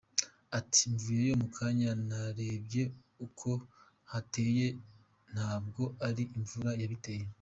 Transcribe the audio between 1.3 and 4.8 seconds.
mukanya narebye uko hateye